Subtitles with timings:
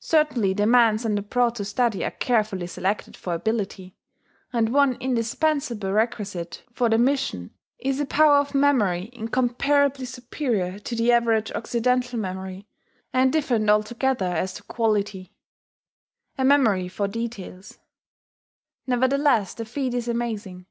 [0.00, 3.94] Certainly the men sent abroad to study are carefully selected for ability;
[4.52, 10.96] and one indispensable requisite for the mission is a power of memory incomparably superior to
[10.96, 12.66] the average Occidental memory,
[13.12, 15.36] and different altogether as to quality,
[16.36, 17.78] a memory for details;
[18.88, 20.66] nevertheless, the feat is amazing.